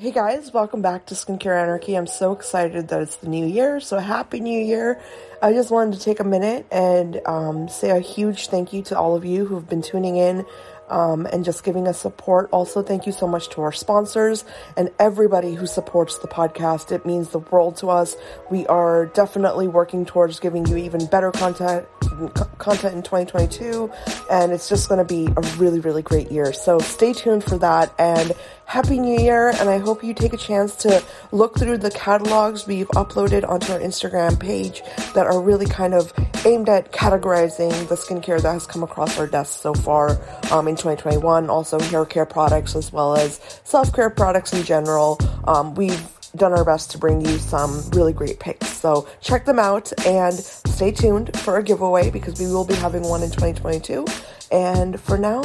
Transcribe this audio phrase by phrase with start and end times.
[0.00, 1.94] Hey guys, welcome back to Skincare Anarchy.
[1.94, 4.98] I'm so excited that it's the new year, so happy new year.
[5.42, 8.98] I just wanted to take a minute and um, say a huge thank you to
[8.98, 10.46] all of you who've been tuning in
[10.88, 12.48] um, and just giving us support.
[12.50, 16.92] Also, thank you so much to our sponsors and everybody who supports the podcast.
[16.92, 18.16] It means the world to us.
[18.50, 21.86] We are definitely working towards giving you even better content
[22.28, 23.90] content in 2022
[24.30, 26.52] and it's just going to be a really really great year.
[26.52, 28.32] So stay tuned for that and
[28.64, 31.02] happy new year and i hope you take a chance to
[31.32, 34.80] look through the catalogs we've uploaded onto our instagram page
[35.12, 36.12] that are really kind of
[36.46, 40.10] aimed at categorizing the skincare that has come across our desks so far
[40.52, 45.18] um, in 2021 also hair care products as well as self-care products in general.
[45.46, 48.68] Um, we've done our best to bring you some really great picks.
[48.68, 53.02] So check them out and stay tuned for a giveaway because we will be having
[53.02, 54.06] one in 2022.
[54.52, 55.42] And for now,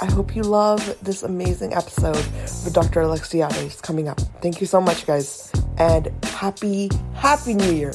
[0.00, 2.16] I hope you love this amazing episode
[2.64, 3.00] with Dr.
[3.00, 4.20] Alexiades coming up.
[4.40, 7.92] Thank you so much, guys, and happy, happy New Year.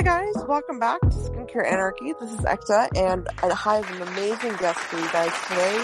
[0.00, 2.14] Hi guys, welcome back to Skincare Anarchy.
[2.18, 5.76] This is Ekta, and I have an amazing guest for you guys today.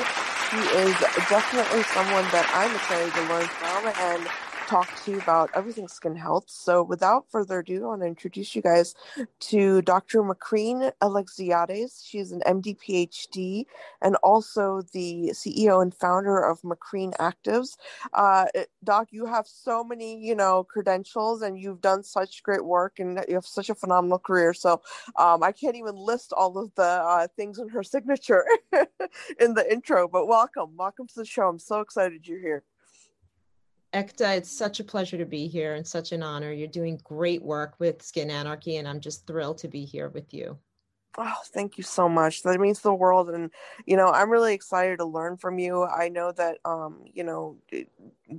[0.49, 0.97] He is
[1.29, 4.25] definitely someone that I'm excited to learn from, and
[4.67, 6.45] talk to you about everything skin health.
[6.49, 8.95] So, without further ado, I want to introduce you guys
[9.41, 10.23] to Dr.
[10.23, 12.03] Macrene Alexiades.
[12.05, 13.67] She's an MD PhD
[14.03, 17.77] and also the CEO and founder of Macrene Actives.
[18.13, 18.47] Uh,
[18.83, 23.25] Doc, you have so many, you know, credentials and you've done such great work and
[23.29, 24.53] you have such a phenomenal career.
[24.53, 24.83] So,
[25.17, 28.45] um, I can't even list all of the uh, things in her signature
[29.41, 30.77] in the intro, but welcome.
[30.77, 31.49] Welcome to the show.
[31.49, 32.65] I'm so excited you're here.
[33.97, 36.53] Ekta, it's such a pleasure to be here and such an honor.
[36.53, 40.35] You're doing great work with Skin Anarchy, and I'm just thrilled to be here with
[40.35, 40.59] you.
[41.17, 42.43] Oh, thank you so much.
[42.43, 43.31] That means the world.
[43.31, 43.51] And,
[43.87, 45.85] you know, I'm really excited to learn from you.
[45.85, 47.57] I know that, um, you know,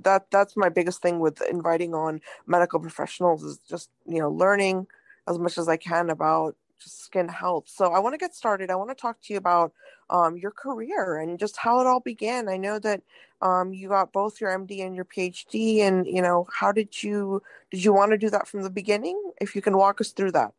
[0.04, 4.86] that that's my biggest thing with inviting on medical professionals is just, you know, learning
[5.26, 7.64] as much as I can about just skin health.
[7.66, 8.70] So I want to get started.
[8.70, 9.72] I want to talk to you about
[10.10, 12.48] um, your career and just how it all began.
[12.48, 13.02] I know that
[13.40, 17.42] um, you got both your MD and your PhD, and you know how did you
[17.70, 19.20] did you want to do that from the beginning?
[19.40, 20.52] If you can walk us through that.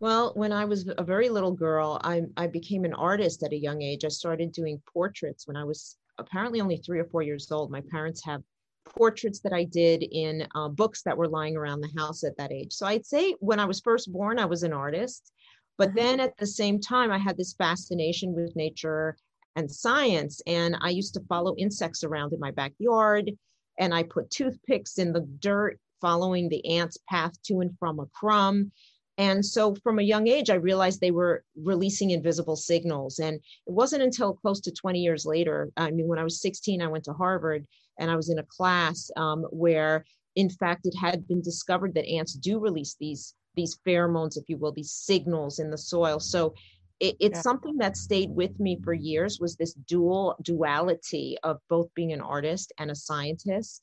[0.00, 3.56] Well, when I was a very little girl, I, I became an artist at a
[3.56, 4.04] young age.
[4.04, 7.72] I started doing portraits when I was apparently only three or four years old.
[7.72, 8.42] My parents have
[8.84, 12.52] portraits that I did in uh, books that were lying around the house at that
[12.52, 12.72] age.
[12.72, 15.32] So I'd say when I was first born, I was an artist.
[15.78, 15.96] But mm-hmm.
[15.96, 19.16] then at the same time, I had this fascination with nature
[19.56, 20.42] and science.
[20.46, 23.30] And I used to follow insects around in my backyard.
[23.78, 28.06] And I put toothpicks in the dirt, following the ants' path to and from a
[28.06, 28.72] crumb.
[29.18, 33.18] And so from a young age, I realized they were releasing invisible signals.
[33.18, 36.80] And it wasn't until close to 20 years later, I mean, when I was 16,
[36.80, 37.66] I went to Harvard
[37.98, 40.04] and I was in a class um, where,
[40.36, 44.56] in fact, it had been discovered that ants do release these these pheromones, if you
[44.56, 46.20] will, these signals in the soil.
[46.20, 46.54] So
[47.00, 47.42] it, it's yeah.
[47.42, 52.20] something that stayed with me for years was this dual duality of both being an
[52.20, 53.82] artist and a scientist.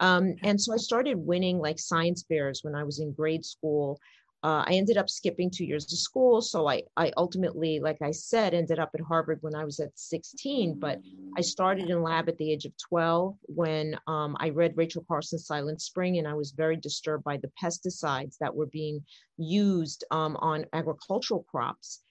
[0.00, 3.98] Um, and so I started winning like science fairs when I was in grade school
[4.44, 6.42] uh, I ended up skipping two years of school.
[6.42, 9.98] So I, I ultimately, like I said, ended up at Harvard when I was at
[9.98, 10.78] 16.
[10.78, 11.00] But
[11.38, 15.46] I started in lab at the age of 12 when um, I read Rachel Carson's
[15.46, 19.02] Silent Spring, and I was very disturbed by the pesticides that were being
[19.38, 22.02] used um, on agricultural crops.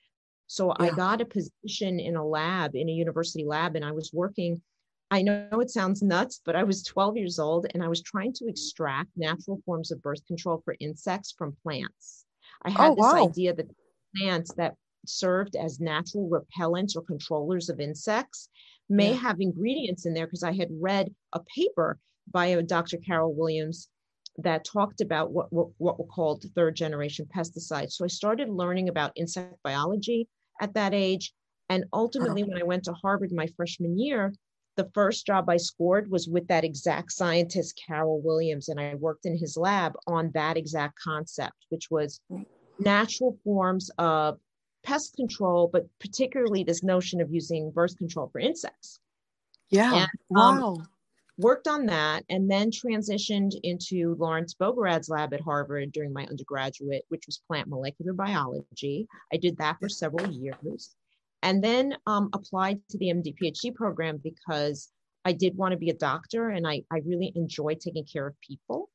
[0.47, 0.87] So yeah.
[0.87, 4.59] I got a position in a lab, in a university lab, and I was working
[5.13, 8.33] I know it sounds nuts, but I was 12 years old and I was trying
[8.33, 12.25] to extract natural forms of birth control for insects from plants.
[12.63, 13.69] I had oh, this idea that
[14.17, 14.73] plants that
[15.05, 18.49] served as natural repellents or controllers of insects
[18.89, 19.19] may yeah.
[19.19, 21.99] have ingredients in there because I had read a paper
[22.31, 22.97] by a Dr.
[22.97, 23.89] Carroll Williams
[24.39, 27.91] that talked about what, what, what were called third generation pesticides.
[27.91, 30.27] So I started learning about insect biology
[30.59, 31.35] at that age.
[31.69, 34.33] And ultimately, when I went to Harvard my freshman year,
[34.75, 39.25] the first job I scored was with that exact scientist, Carroll Williams, and I worked
[39.25, 42.19] in his lab on that exact concept, which was
[42.79, 44.39] natural forms of
[44.83, 48.99] pest control, but particularly this notion of using birth control for insects.
[49.69, 49.93] Yeah.
[49.93, 50.77] And, um, wow.
[51.39, 57.05] Worked on that and then transitioned into Lawrence Bogorad's lab at Harvard during my undergraduate,
[57.09, 59.07] which was plant molecular biology.
[59.33, 60.95] I did that for several years
[61.43, 64.89] and then um, applied to the MD PhD program because
[65.25, 68.39] I did want to be a doctor and I, I really enjoy taking care of
[68.41, 68.89] people.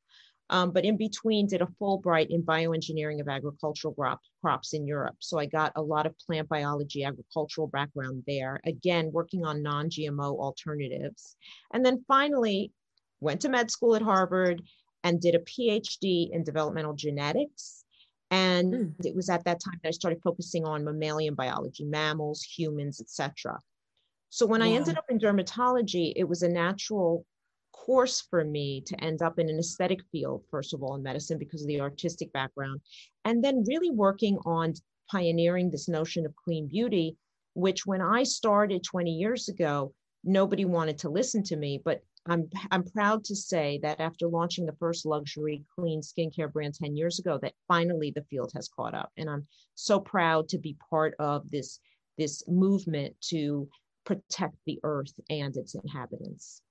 [0.51, 5.15] Um, but in between, did a Fulbright in bioengineering of agricultural crop, crops in Europe.
[5.19, 8.59] So I got a lot of plant biology, agricultural background there.
[8.65, 11.35] Again, working on non-GMO alternatives,
[11.71, 12.73] and then finally
[13.19, 14.63] went to med school at Harvard
[15.03, 17.85] and did a PhD in developmental genetics.
[18.31, 19.05] And mm.
[19.05, 23.59] it was at that time that I started focusing on mammalian biology, mammals, humans, etc.
[24.29, 24.67] So when wow.
[24.67, 27.25] I ended up in dermatology, it was a natural
[27.73, 31.39] course for me to end up in an aesthetic field, first of all, in medicine
[31.39, 32.81] because of the artistic background,
[33.25, 34.73] and then really working on
[35.09, 37.17] pioneering this notion of clean beauty,
[37.55, 39.93] which when I started 20 years ago,
[40.23, 41.81] nobody wanted to listen to me.
[41.83, 46.75] But I'm, I'm proud to say that after launching the first luxury clean skincare brand
[46.75, 49.11] 10 years ago, that finally the field has caught up.
[49.17, 51.79] And I'm so proud to be part of this,
[52.17, 53.67] this movement to
[54.05, 56.61] protect the earth and its inhabitants.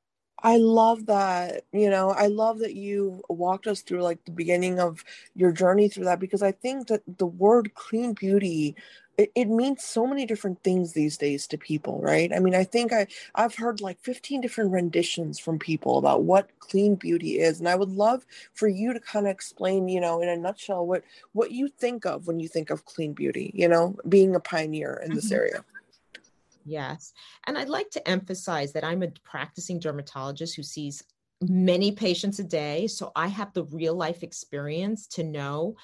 [0.40, 1.64] I love that.
[1.72, 5.88] You know, I love that you walked us through like the beginning of your journey
[5.88, 8.76] through that because I think that the word clean beauty
[9.19, 12.32] it, it means so many different things these days to people, right?
[12.32, 16.49] I mean, I think I I've heard like 15 different renditions from people about what
[16.61, 18.25] clean beauty is, and I would love
[18.55, 22.06] for you to kind of explain, you know, in a nutshell what what you think
[22.06, 25.35] of when you think of clean beauty, you know, being a pioneer in this mm-hmm.
[25.35, 25.65] area.
[26.65, 27.15] Yes.
[27.47, 31.03] And I'd like to emphasize that I'm a practicing dermatologist who sees
[31.43, 32.87] many patients a day.
[32.87, 35.76] So I have the real life experience to know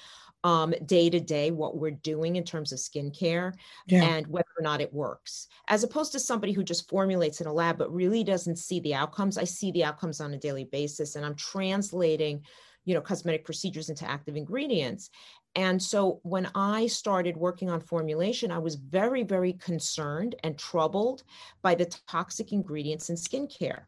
[0.43, 3.55] um, day to day what we're doing in terms of skincare
[3.87, 4.05] yeah.
[4.05, 7.53] and whether or not it works, as opposed to somebody who just formulates in a
[7.53, 9.39] lab but really doesn't see the outcomes.
[9.39, 12.43] I see the outcomes on a daily basis and I'm translating
[12.85, 15.09] you know cosmetic procedures into active ingredients
[15.57, 21.23] and so when I started working on formulation, I was very, very concerned and troubled
[21.63, 23.85] by the toxic ingredients in skincare.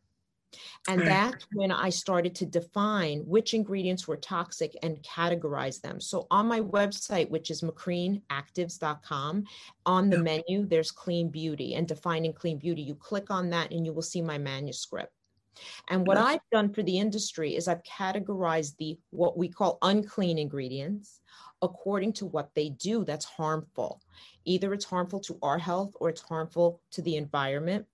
[0.88, 6.00] And that's when I started to define which ingredients were toxic and categorize them.
[6.00, 9.44] So on my website, which is macreneactives.com,
[9.86, 12.82] on the menu, there's clean beauty and defining clean beauty.
[12.82, 15.12] You click on that and you will see my manuscript.
[15.88, 16.18] And what.
[16.18, 21.20] I've done for the industry is I've categorized the what we call unclean ingredients
[21.62, 24.02] according to what they do that's harmful.
[24.44, 27.86] Either it's harmful to our health or it's harmful to the environment.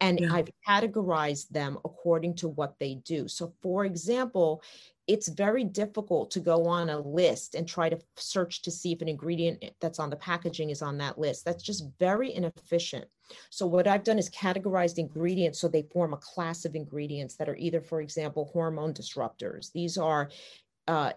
[0.00, 0.32] And yeah.
[0.32, 3.28] I've categorized them according to what they do.
[3.28, 4.62] So, for example,
[5.06, 9.02] it's very difficult to go on a list and try to search to see if
[9.02, 11.44] an ingredient that's on the packaging is on that list.
[11.44, 13.06] That's just very inefficient.
[13.50, 17.48] So, what I've done is categorized ingredients so they form a class of ingredients that
[17.48, 19.72] are either, for example, hormone disruptors.
[19.72, 20.30] These are
[20.88, 21.12] uh,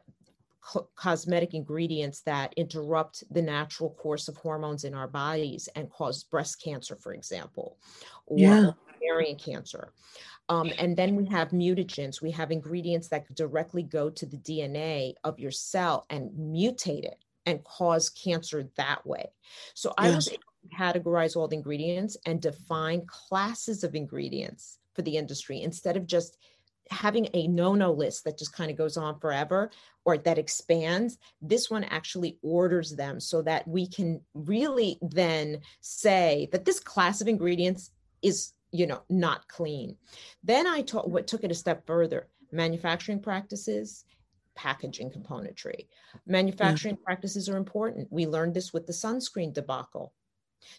[0.61, 6.23] co- cosmetic ingredients that interrupt the natural course of hormones in our bodies and cause
[6.23, 7.77] breast cancer, for example,
[8.25, 8.71] or yeah.
[8.95, 9.94] ovarian cancer.
[10.50, 12.21] Um, and then we have mutagens.
[12.21, 17.23] We have ingredients that directly go to the DNA of your cell and mutate it
[17.45, 19.25] and cause cancer that way.
[19.75, 25.03] So I was able to categorize all the ingredients and define classes of ingredients for
[25.03, 26.38] the industry instead of just
[26.89, 29.69] having a no-no list that just kind of goes on forever
[30.06, 36.50] or that expands this one actually orders them so that we can really then say
[36.51, 37.91] that this class of ingredients
[38.21, 39.95] is you know not clean.
[40.44, 44.06] Then i taught what took it a step further manufacturing practices
[44.56, 45.85] packaging componentry.
[45.85, 46.19] Mm.
[46.28, 47.06] Manufacturing yeah.
[47.06, 48.07] practices are important.
[48.11, 50.14] We learned this with the sunscreen debacle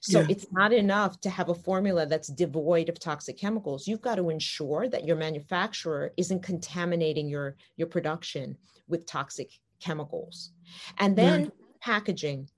[0.00, 0.26] so yeah.
[0.28, 3.86] it's not enough to have a formula that's devoid of toxic chemicals.
[3.86, 8.56] You've got to ensure that your manufacturer isn't contaminating your, your production
[8.88, 10.52] with toxic chemicals.
[10.98, 11.52] And then right.
[11.80, 12.48] packaging.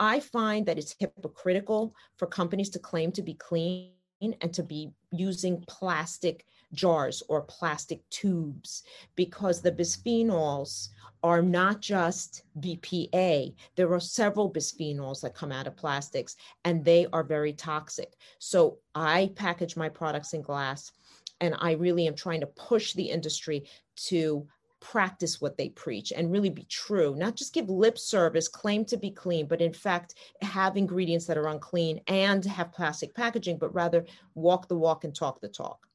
[0.00, 4.92] I find that it's hypocritical for companies to claim to be clean and to be
[5.10, 8.82] using plastic jars or plastic tubes
[9.16, 10.88] because the bisphenols
[11.22, 13.54] are not just BPA.
[13.76, 18.14] There are several bisphenols that come out of plastics and they are very toxic.
[18.38, 20.92] So I package my products in glass
[21.40, 23.64] and I really am trying to push the industry
[23.96, 24.46] to
[24.80, 28.96] practice what they preach and really be true, not just give lip service, claim to
[28.96, 33.74] be clean, but in fact have ingredients that are unclean and have plastic packaging, but
[33.74, 35.87] rather walk the walk and talk the talk.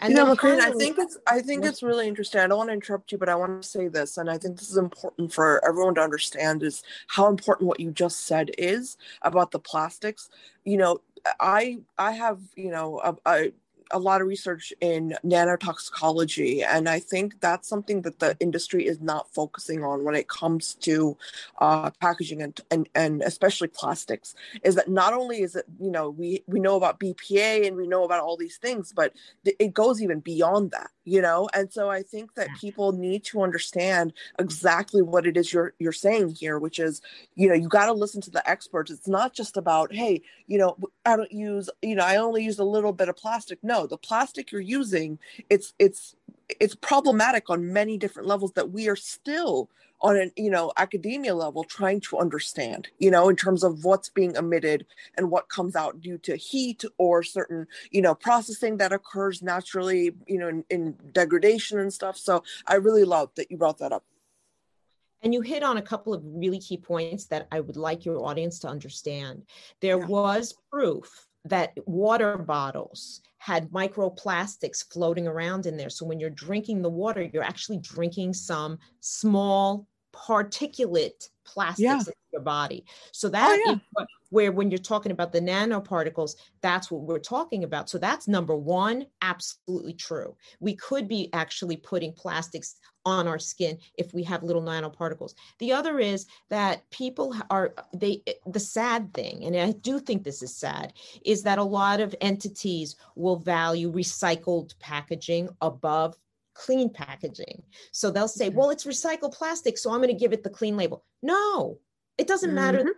[0.00, 2.40] And you know, I think it's I think it's really interesting.
[2.40, 4.58] I don't want to interrupt you, but I want to say this, and I think
[4.58, 8.96] this is important for everyone to understand is how important what you just said is
[9.22, 10.28] about the plastics.
[10.64, 11.00] You know,
[11.40, 13.52] I I have you know a, a
[13.90, 19.00] a lot of research in nanotoxicology, and I think that's something that the industry is
[19.00, 21.16] not focusing on when it comes to
[21.58, 24.34] uh, packaging and, and and especially plastics.
[24.62, 27.86] Is that not only is it you know we we know about BPA and we
[27.86, 29.12] know about all these things, but
[29.44, 31.48] it goes even beyond that, you know.
[31.54, 35.92] And so I think that people need to understand exactly what it is you're you're
[35.92, 37.00] saying here, which is
[37.34, 38.90] you know you got to listen to the experts.
[38.90, 42.58] It's not just about hey you know I don't use you know I only use
[42.58, 43.58] a little bit of plastic.
[43.62, 45.18] No, the plastic you're using
[45.50, 46.16] it's it's
[46.60, 49.68] it's problematic on many different levels that we are still
[50.00, 54.08] on an you know academia level trying to understand you know in terms of what's
[54.08, 54.84] being emitted
[55.16, 60.12] and what comes out due to heat or certain you know processing that occurs naturally
[60.26, 63.92] you know in, in degradation and stuff so i really love that you brought that
[63.92, 64.04] up
[65.22, 68.22] and you hit on a couple of really key points that I would like your
[68.22, 69.44] audience to understand.
[69.80, 70.04] There yeah.
[70.04, 75.90] was proof that water bottles had microplastics floating around in there.
[75.90, 81.98] So when you're drinking the water, you're actually drinking some small particulate plastics yeah.
[81.98, 82.84] in your body.
[83.12, 84.04] So oh, that oh, yeah.
[84.30, 87.90] where when you're talking about the nanoparticles, that's what we're talking about.
[87.90, 90.36] So that's number one, absolutely true.
[90.60, 95.34] We could be actually putting plastics on our skin if we have little nanoparticles.
[95.58, 100.42] The other is that people are they the sad thing, and I do think this
[100.42, 100.94] is sad,
[101.24, 106.16] is that a lot of entities will value recycled packaging above
[106.54, 107.62] clean packaging.
[107.92, 110.76] So they'll say, well, it's recycled plastic, so I'm going to give it the clean
[110.76, 111.04] label.
[111.22, 111.78] No,
[112.18, 112.56] it doesn't mm-hmm.
[112.56, 112.94] matter.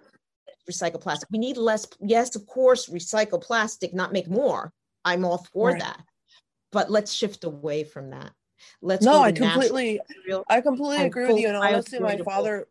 [0.71, 1.29] Recycled plastic.
[1.31, 1.87] We need less.
[2.01, 4.73] Yes, of course, recycle plastic, not make more.
[5.05, 5.81] I'm all for right.
[5.81, 6.03] that.
[6.73, 8.33] But let's shift away from that.
[8.83, 10.01] Let's no, I completely,
[10.49, 11.49] I completely agree with you.
[11.49, 12.67] And honestly, my father,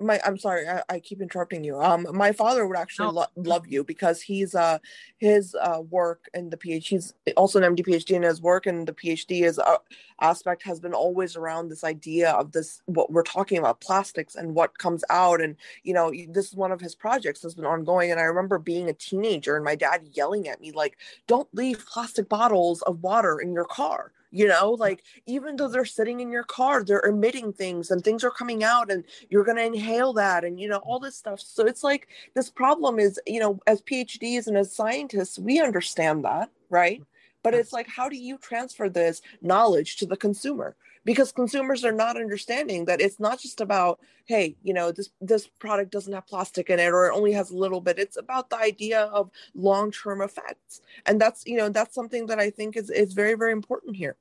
[0.00, 1.80] my i'm sorry I, I, keep interrupting you.
[1.80, 4.78] Um my father would actually lo- love you because he's uh
[5.18, 8.86] his uh work in the phd he's also an md phd in his work and
[8.86, 9.76] the phd is uh,
[10.20, 14.54] aspect has been always around this idea of this what we're talking about plastics and
[14.54, 18.10] what comes out and you know this is one of his projects that's been ongoing
[18.10, 21.84] and i remember being a teenager and my dad yelling at me like don't leave
[21.86, 26.30] plastic bottles of water in your car you know like even though they're sitting in
[26.30, 30.12] your car they're emitting things and things are coming out and you're going to inhale
[30.12, 31.40] that and you know all this stuff.
[31.40, 36.24] So it's like this problem is you know as phds and as scientists we understand
[36.24, 37.02] that right?
[37.42, 40.76] But it's like how do you transfer this knowledge to the consumer
[41.08, 45.46] because consumers are not understanding that it's not just about hey you know this this
[45.46, 47.98] product doesn't have plastic in it or it only has a little bit.
[47.98, 50.82] It's about the idea of long-term effects.
[51.06, 54.16] And that's you know that's something that i think is is very very important here.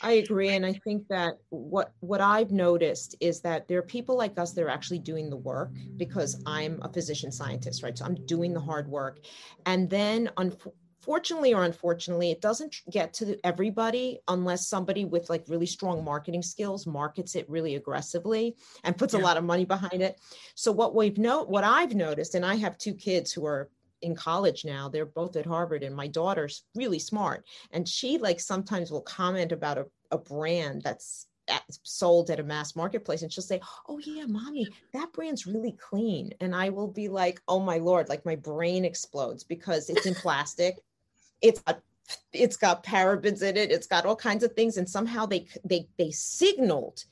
[0.00, 4.16] I agree, and I think that what what I've noticed is that there are people
[4.16, 7.96] like us that are actually doing the work because I'm a physician scientist, right?
[7.98, 9.20] So I'm doing the hard work,
[9.64, 10.30] and then
[11.06, 16.42] fortunately or unfortunately, it doesn't get to everybody unless somebody with like really strong marketing
[16.42, 19.20] skills markets it really aggressively and puts yeah.
[19.20, 20.20] a lot of money behind it.
[20.56, 23.70] So what we've know what I've noticed, and I have two kids who are
[24.02, 28.38] in college now they're both at harvard and my daughter's really smart and she like
[28.38, 33.32] sometimes will comment about a, a brand that's at, sold at a mass marketplace and
[33.32, 33.58] she'll say
[33.88, 38.08] oh yeah mommy that brand's really clean and i will be like oh my lord
[38.10, 40.76] like my brain explodes because it's in plastic
[41.42, 41.80] it's got
[42.32, 45.88] it's got parabens in it it's got all kinds of things and somehow they they
[45.98, 47.04] they signaled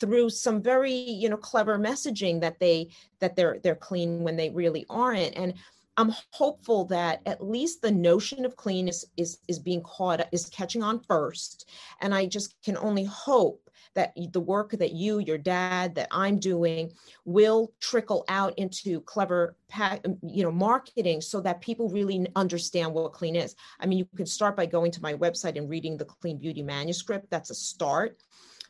[0.00, 2.88] through some very you know clever messaging that they
[3.20, 5.36] that they're they're clean when they really aren't.
[5.36, 5.54] And
[5.96, 10.46] i'm hopeful that at least the notion of clean is is, is being caught is
[10.46, 11.68] catching on first
[12.00, 16.38] and i just can only hope that the work that you, your dad, that I'm
[16.38, 16.92] doing
[17.24, 23.12] will trickle out into clever, um, you know, marketing so that people really understand what
[23.12, 23.56] clean is.
[23.80, 26.62] I mean, you can start by going to my website and reading the Clean Beauty
[26.62, 27.30] manuscript.
[27.30, 28.18] That's a start.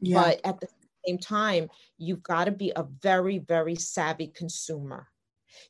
[0.00, 0.22] Yeah.
[0.22, 0.68] But at the
[1.06, 5.09] same time, you've got to be a very, very savvy consumer.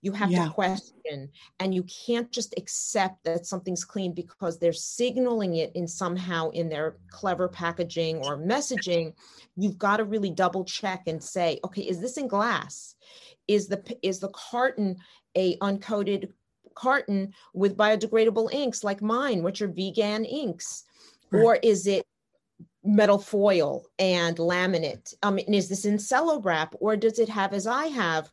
[0.03, 0.45] You have yeah.
[0.45, 5.87] to question, and you can't just accept that something's clean because they're signaling it in
[5.87, 9.15] somehow in their clever packaging or messaging.
[9.57, 12.97] You've got to really double check and say, okay, is this in glass?
[13.49, 14.97] Is the is the carton
[15.37, 16.33] a uncoated
[16.75, 20.85] carton with biodegradable inks like mine, which are vegan inks,
[21.31, 21.43] right.
[21.43, 22.05] or is it
[22.83, 25.15] metal foil and laminate?
[25.23, 28.31] Um, and is this in cello wrap, or does it have, as I have,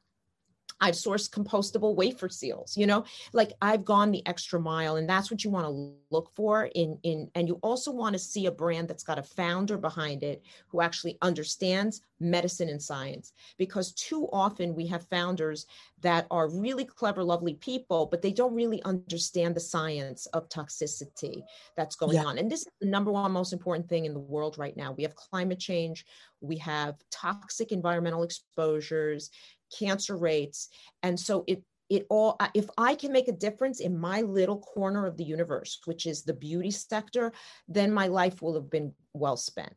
[0.79, 3.03] I've sourced compostable wafer seals, you know,
[3.33, 6.97] like I've gone the extra mile and that's what you want to look for in
[7.03, 10.43] in and you also want to see a brand that's got a founder behind it
[10.69, 13.33] who actually understands medicine and science.
[13.57, 15.65] Because too often we have founders
[16.01, 21.41] that are really clever lovely people but they don't really understand the science of toxicity
[21.75, 22.25] that's going yeah.
[22.25, 22.37] on.
[22.37, 24.91] And this is the number one most important thing in the world right now.
[24.91, 26.05] We have climate change
[26.41, 29.29] we have toxic environmental exposures
[29.77, 30.69] cancer rates.
[31.03, 35.05] And so it it all if i can make a difference in my little corner
[35.05, 37.31] of the universe which is the beauty sector
[37.67, 39.73] then my life will have been well spent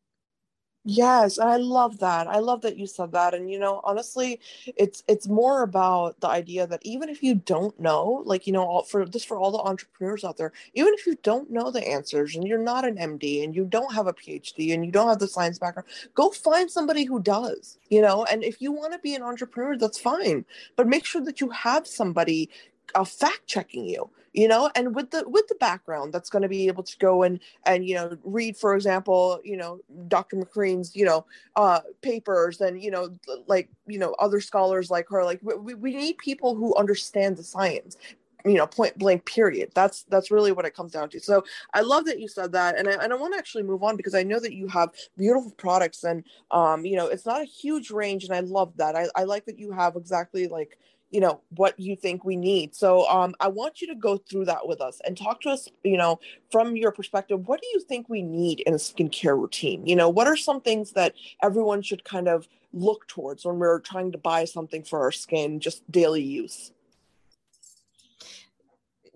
[0.84, 2.26] Yes, and I love that.
[2.26, 3.34] I love that you said that.
[3.34, 7.78] And you know, honestly, it's it's more about the idea that even if you don't
[7.78, 11.06] know, like you know, all, for this for all the entrepreneurs out there, even if
[11.06, 14.14] you don't know the answers and you're not an MD and you don't have a
[14.14, 17.78] PhD and you don't have the science background, go find somebody who does.
[17.90, 20.46] You know, and if you want to be an entrepreneur, that's fine,
[20.76, 22.50] but make sure that you have somebody
[22.94, 26.48] uh, fact checking you you know and with the with the background that's going to
[26.48, 30.94] be able to go and and you know read for example you know dr Macrene's
[30.94, 33.10] you know uh papers and you know
[33.46, 37.42] like you know other scholars like her like we, we need people who understand the
[37.42, 37.96] science
[38.44, 39.70] you know point blank period.
[39.74, 41.20] That's that's really what it comes down to.
[41.20, 41.44] So
[41.74, 43.96] i love that you said that and i, and I want to actually move on
[43.96, 47.44] because i know that you have beautiful products and um you know it's not a
[47.44, 48.96] huge range and i love that.
[48.96, 50.78] I, I like that you have exactly like
[51.10, 52.74] you know what you think we need.
[52.74, 55.68] So um, i want you to go through that with us and talk to us
[55.84, 59.86] you know from your perspective what do you think we need in a skincare routine?
[59.86, 63.80] You know what are some things that everyone should kind of look towards when we're
[63.80, 66.72] trying to buy something for our skin just daily use?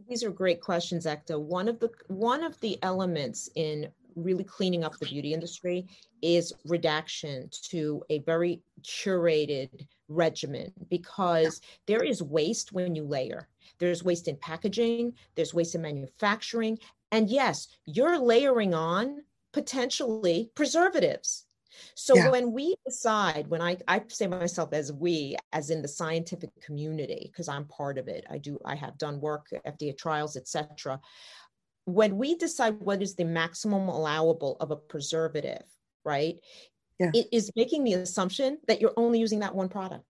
[0.08, 1.40] These are great questions Ekta.
[1.40, 5.86] one of the one of the elements in really cleaning up the beauty industry
[6.22, 9.68] is redaction to a very curated
[10.08, 13.49] regimen because there is waste when you layer.
[13.78, 16.78] There's waste in packaging, there's waste in manufacturing.
[17.12, 21.46] And yes, you're layering on potentially preservatives.
[21.96, 22.30] So yeah.
[22.30, 27.28] when we decide, when I, I say myself as we, as in the scientific community,
[27.32, 31.00] because I'm part of it, I do, I have done work, FDA trials, etc
[31.84, 35.64] when we decide what is the maximum allowable of a preservative,
[36.04, 36.38] right?
[36.98, 37.10] Yeah.
[37.14, 40.04] It is making the assumption that you're only using that one product.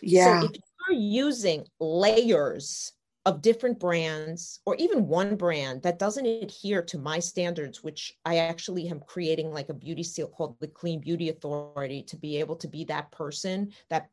[0.00, 0.40] Yeah.
[0.40, 2.92] So if you're using layers
[3.24, 8.38] of different brands or even one brand that doesn't adhere to my standards, which I
[8.38, 12.56] actually am creating like a beauty seal called the Clean Beauty Authority to be able
[12.56, 14.08] to be that person that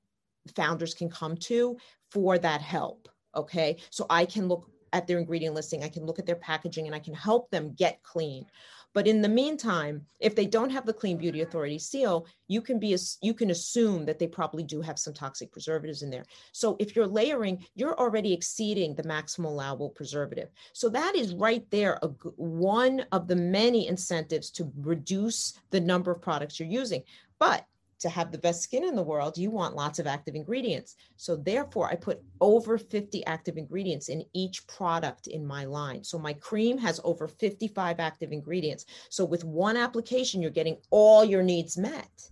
[0.56, 1.78] founders can come to
[2.12, 3.10] for that help.
[3.36, 3.78] Okay.
[3.90, 6.96] So I can look at their ingredient listing, I can look at their packaging and
[6.96, 8.46] I can help them get clean.
[8.94, 12.80] But in the meantime, if they don't have the Clean Beauty Authority seal, you can
[12.80, 16.26] be you can assume that they probably do have some toxic preservatives in there.
[16.52, 20.50] So if you're layering, you're already exceeding the maximum allowable preservative.
[20.74, 26.12] So that is right there a, one of the many incentives to reduce the number
[26.12, 27.04] of products you're using.
[27.38, 27.66] But
[28.00, 30.96] to have the best skin in the world, you want lots of active ingredients.
[31.18, 36.04] So therefore, I put over 50 active ingredients in each product in my line.
[36.04, 38.86] So my cream has over 55 active ingredients.
[39.10, 42.30] So with one application, you're getting all your needs met.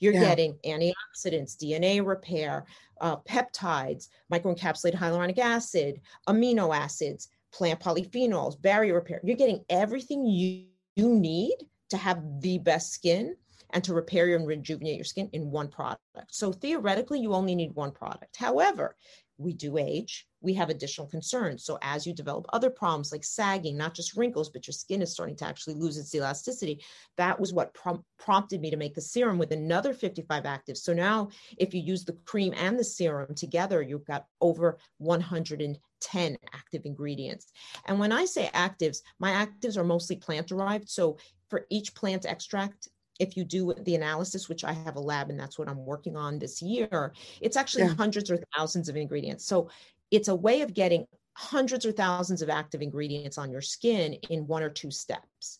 [0.00, 0.24] You're yeah.
[0.24, 2.66] getting antioxidants, DNA repair,
[3.00, 9.20] uh, peptides, microencapsulated hyaluronic acid, amino acids, plant polyphenols, barrier repair.
[9.24, 11.56] You're getting everything you, you need
[11.88, 13.36] to have the best skin
[13.70, 16.00] and to repair and rejuvenate your skin in one product.
[16.28, 18.36] So theoretically, you only need one product.
[18.36, 18.96] However,
[19.38, 21.64] we do age, we have additional concerns.
[21.64, 25.12] So as you develop other problems like sagging, not just wrinkles, but your skin is
[25.12, 26.82] starting to actually lose its elasticity,
[27.16, 30.78] that was what prom- prompted me to make the serum with another 55 active.
[30.78, 36.36] So now if you use the cream and the serum together, you've got over 110
[36.54, 37.52] active ingredients.
[37.86, 40.88] And when I say actives, my actives are mostly plant derived.
[40.88, 41.18] So
[41.50, 45.38] for each plant extract, if you do the analysis, which I have a lab and
[45.38, 47.94] that's what I'm working on this year, it's actually yeah.
[47.94, 49.46] hundreds or thousands of ingredients.
[49.46, 49.70] So
[50.10, 54.46] it's a way of getting hundreds or thousands of active ingredients on your skin in
[54.46, 55.58] one or two steps.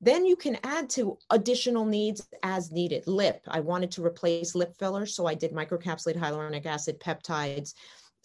[0.00, 3.06] Then you can add to additional needs as needed.
[3.06, 7.74] Lip, I wanted to replace lip fillers, so I did microcapsulated hyaluronic acid, peptides,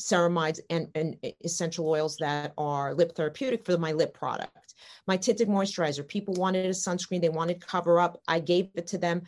[0.02, 4.65] ceramides, and, and essential oils that are lip therapeutic for my lip product.
[5.08, 8.22] My tinted moisturizer, people wanted a sunscreen, they wanted cover up.
[8.28, 9.24] I gave it to them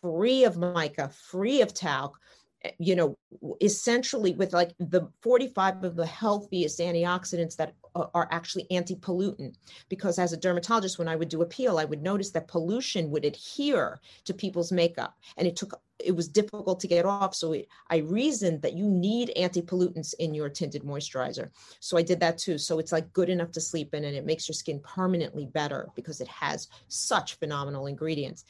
[0.00, 2.18] free of mica, free of talc,
[2.64, 3.16] Eh, you know
[3.60, 9.56] essentially with like the 45 of the healthiest antioxidants that are actually anti-pollutant.
[9.88, 13.10] Because as a dermatologist when i would do a peel i would notice that pollution
[13.10, 15.16] would adhere to people's makeup.
[15.36, 17.34] And it took it was difficult to get off.
[17.34, 21.50] So it, i reasoned that you need anti-pollutants in your tinted moisturizer.
[21.80, 22.58] So i did that too.
[22.58, 25.88] So it's like good enough to sleep in and it makes your skin permanently better
[25.94, 28.44] because it has such phenomenal ingredients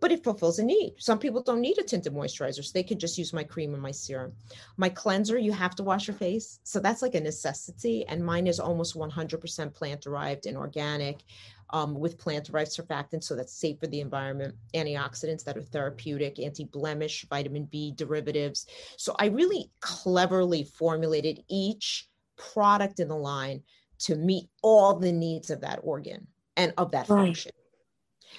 [0.00, 0.94] but it fulfills a need.
[0.98, 3.82] Some people don't need a tinted moisturizer, so they could just use my cream and
[3.82, 4.32] my serum.
[4.76, 6.60] My cleanser, you have to wash your face.
[6.62, 8.06] So that's like a necessity.
[8.06, 11.24] And mine is almost 100% plant derived and organic
[11.70, 13.24] um, with plant derived surfactants.
[13.24, 18.66] So that's safe for the environment, antioxidants that are therapeutic, anti blemish, vitamin B derivatives.
[18.96, 23.62] So I really cleverly formulated each product in the line
[24.00, 26.26] to meet all the needs of that organ
[26.56, 27.26] and of that right.
[27.26, 27.52] function.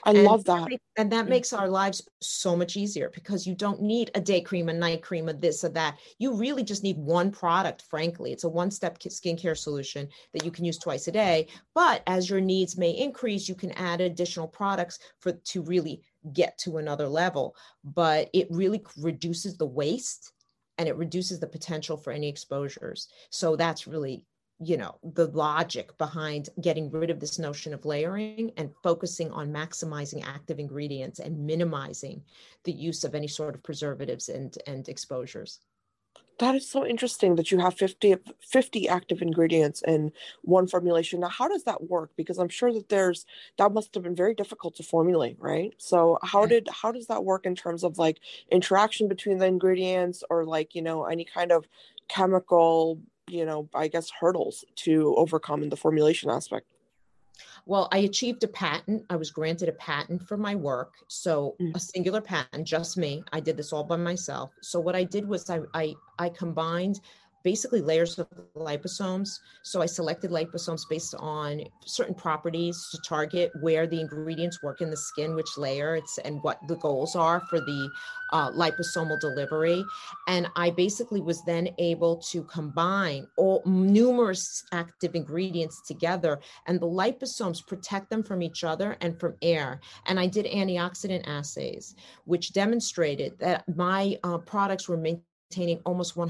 [0.04, 0.68] I and love that.
[0.98, 4.70] and that makes our lives so much easier because you don't need a day cream,
[4.70, 5.98] a night cream, a this or that.
[6.18, 8.32] You really just need one product, frankly.
[8.32, 11.48] It's a one step skincare solution that you can use twice a day.
[11.74, 16.02] But as your needs may increase, you can add additional products for to really
[16.34, 17.56] get to another level.
[17.84, 20.34] But it really reduces the waste
[20.78, 23.08] and it reduces the potential for any exposures.
[23.30, 24.26] So that's really
[24.64, 29.52] you know the logic behind getting rid of this notion of layering and focusing on
[29.52, 32.22] maximizing active ingredients and minimizing
[32.64, 35.60] the use of any sort of preservatives and and exposures.
[36.40, 41.20] That is so interesting that you have 50, 50 active ingredients in one formulation.
[41.20, 42.12] Now how does that work?
[42.16, 43.26] Because i'm sure that there's
[43.58, 45.74] that must have been very difficult to formulate right?
[45.78, 48.20] So how did how does that work in terms of like
[48.52, 51.68] interaction between the ingredients or like you know any kind of
[52.08, 56.68] chemical you know i guess hurdles to overcome in the formulation aspect.
[57.66, 59.06] Well i achieved a patent.
[59.10, 60.94] I was granted a patent for my work.
[61.08, 61.76] So mm.
[61.76, 63.24] a singular patent just me.
[63.32, 64.52] I did this all by myself.
[64.62, 67.02] So what i did was i i, I combined
[67.44, 69.40] basically layers of liposomes.
[69.64, 74.90] So I selected liposomes based on certain properties to target where the ingredients work in
[74.90, 77.90] the skin, which layer it's and what the goals are for the
[78.32, 79.84] uh, liposomal delivery.
[80.28, 86.88] And I basically was then able to combine all numerous active ingredients together, and the
[86.88, 89.80] liposomes protect them from each other and from air.
[90.06, 96.16] And I did antioxidant assays, which demonstrated that my uh, products were maintaining maintaining almost
[96.16, 96.30] 100%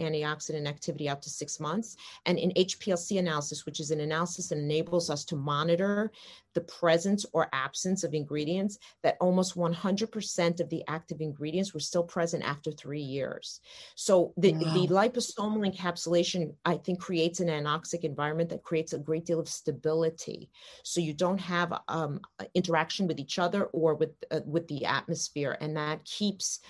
[0.00, 1.96] antioxidant activity out to six months.
[2.24, 6.10] And in HPLC analysis, which is an analysis that enables us to monitor
[6.54, 12.02] the presence or absence of ingredients, that almost 100% of the active ingredients were still
[12.02, 13.60] present after three years.
[13.94, 14.74] So the, wow.
[14.74, 19.48] the liposomal encapsulation, I think, creates an anoxic environment that creates a great deal of
[19.48, 20.50] stability.
[20.82, 22.20] So you don't have um,
[22.54, 26.60] interaction with each other or with uh, with the atmosphere, and that keeps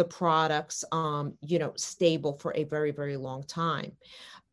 [0.00, 3.92] the products, um, you know, stable for a very, very long time.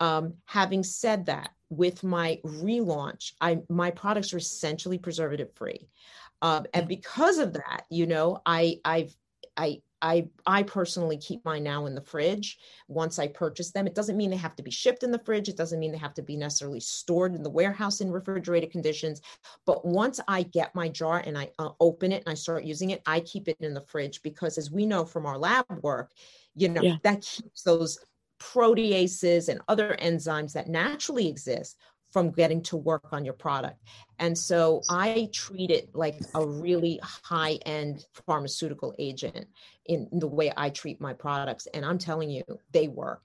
[0.02, 5.88] Um, having said that, with my relaunch, I my products are essentially preservative free,
[6.42, 6.90] um, and mm.
[6.90, 9.16] because of that, you know, I I've
[9.56, 12.58] I I I personally keep mine now in the fridge
[12.88, 13.88] once I purchase them.
[13.88, 15.50] It doesn't mean they have to be shipped in the fridge.
[15.50, 19.22] It doesn't mean they have to be necessarily stored in the warehouse in refrigerated conditions.
[19.66, 22.92] But once I get my jar and I uh, open it and I start using
[22.92, 26.12] it, I keep it in the fridge because as we know from our lab work,
[26.56, 26.98] you know, yeah.
[27.04, 28.00] that keeps those
[28.40, 31.78] proteases and other enzymes that naturally exist
[32.12, 33.80] from getting to work on your product.
[34.20, 39.48] And so I treat it like a really high end pharmaceutical agent
[39.86, 41.68] in the way I treat my products.
[41.74, 43.24] And I'm telling you, they work.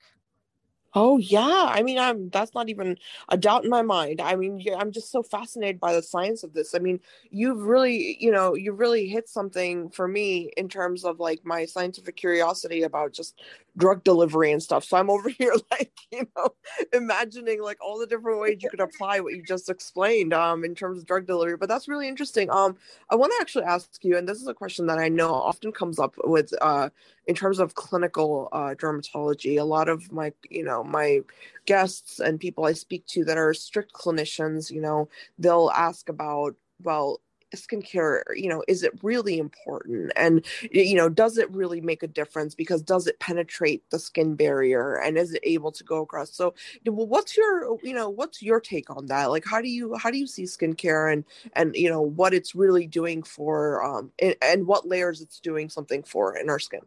[0.94, 2.98] Oh yeah, I mean, I'm that's not even
[3.30, 4.20] a doubt in my mind.
[4.20, 6.74] I mean, I'm just so fascinated by the science of this.
[6.74, 11.18] I mean, you've really, you know, you really hit something for me in terms of
[11.18, 13.40] like my scientific curiosity about just
[13.76, 14.84] drug delivery and stuff.
[14.84, 16.50] So I'm over here like, you know,
[16.92, 20.74] imagining like all the different ways you could apply what you just explained um in
[20.74, 21.56] terms of drug delivery.
[21.56, 22.50] But that's really interesting.
[22.50, 22.76] Um
[23.10, 25.72] I want to actually ask you and this is a question that I know often
[25.72, 26.90] comes up with uh
[27.26, 31.20] in terms of clinical uh, dermatology a lot of my you know my
[31.66, 35.08] guests and people i speak to that are strict clinicians you know
[35.38, 37.20] they'll ask about well
[37.56, 40.12] skincare you know is it really important?
[40.16, 42.54] And you know does it really make a difference?
[42.54, 44.96] Because does it penetrate the skin barrier?
[44.96, 46.34] And is it able to go across?
[46.34, 46.54] So
[46.86, 49.30] well, what's your you know what's your take on that?
[49.30, 52.54] Like how do you how do you see skincare and and you know what it's
[52.54, 56.80] really doing for um and, and what layers it's doing something for in our skin?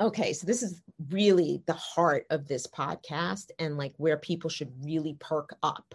[0.00, 4.72] Okay so this is really the heart of this podcast and like where people should
[4.84, 5.94] really perk up.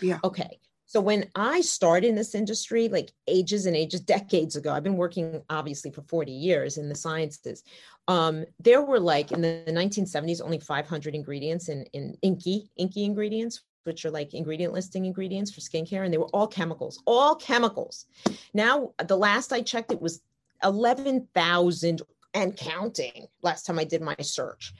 [0.00, 0.18] Yeah.
[0.24, 0.58] Okay
[0.90, 4.96] So when I started in this industry, like ages and ages, decades ago, I've been
[4.96, 7.62] working obviously for 40 years in the sciences.
[8.08, 13.62] Um, there were like in the 1970s only 500 ingredients in, in inky INCI ingredients,
[13.84, 18.06] which are like ingredient listing ingredients for skincare, and they were all chemicals, all chemicals.
[18.52, 20.20] Now, the last I checked, it was
[20.64, 22.02] 11,000
[22.34, 24.72] and counting last time I did my search.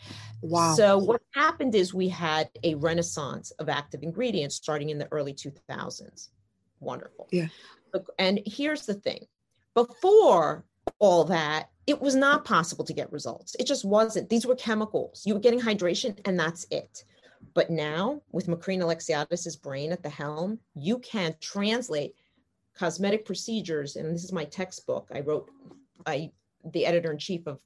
[0.43, 0.75] Wow.
[0.75, 5.35] So, what happened is we had a renaissance of active ingredients starting in the early
[5.35, 6.29] 2000s.
[6.81, 7.29] Wonderful.
[7.31, 7.49] Yeah.
[8.19, 9.27] And here's the thing
[9.75, 10.65] before
[10.99, 13.55] all that, it was not possible to get results.
[13.59, 14.29] It just wasn't.
[14.29, 15.23] These were chemicals.
[15.27, 17.05] You were getting hydration, and that's it.
[17.55, 22.15] But now, with Macrene Alexiades's brain at the helm, you can translate
[22.77, 23.97] cosmetic procedures.
[23.97, 25.09] And this is my textbook.
[25.13, 25.51] I wrote,
[26.07, 26.31] I
[26.73, 27.59] the editor in chief of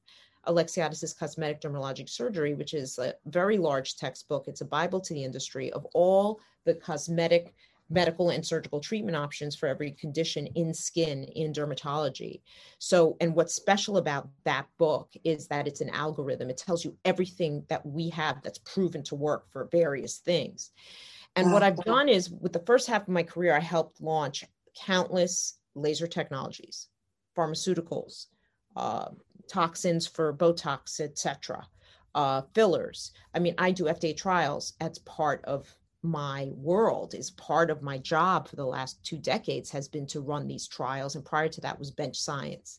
[0.46, 4.46] Alexiades's Cosmetic Dermatologic Surgery, which is a very large textbook.
[4.46, 7.54] It's a Bible to the industry of all the cosmetic,
[7.90, 12.40] medical, and surgical treatment options for every condition in skin in dermatology.
[12.78, 16.50] So, and what's special about that book is that it's an algorithm.
[16.50, 20.72] It tells you everything that we have that's proven to work for various things.
[21.36, 24.44] And what I've done is, with the first half of my career, I helped launch
[24.76, 26.88] countless laser technologies,
[27.36, 28.26] pharmaceuticals,
[28.76, 29.10] uh,
[29.48, 31.66] toxins for Botox, etc.,
[32.14, 33.12] uh, fillers.
[33.34, 37.96] I mean, I do FDA trials as part of my world is part of my
[37.96, 41.62] job for the last two decades has been to run these trials and prior to
[41.62, 42.78] that was bench science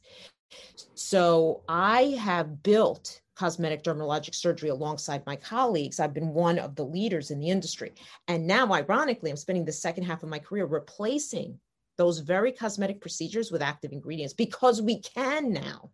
[0.94, 6.86] so i have built cosmetic dermatologic surgery alongside my colleagues i've been one of the
[6.86, 7.92] leaders in the industry
[8.28, 11.60] and now ironically i'm spending the second half of my career replacing
[11.98, 15.90] those very cosmetic procedures with active ingredients because we can now.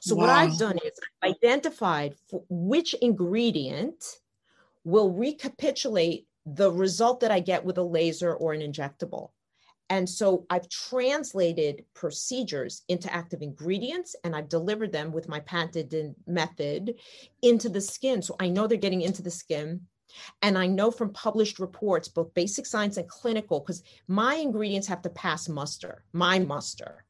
[0.00, 0.22] So wow.
[0.22, 2.14] what I've done is I've identified
[2.48, 4.20] which ingredient
[4.84, 9.30] will recapitulate the result that I get with a laser or an injectable.
[9.90, 16.14] And so I've translated procedures into active ingredients and I've delivered them with my patented
[16.28, 16.94] method
[17.42, 18.22] into the skin.
[18.22, 19.80] So I know they're getting into the skin
[20.42, 25.02] and I know from published reports, both basic science and clinical, because my ingredients have
[25.02, 27.04] to pass muster, my muster.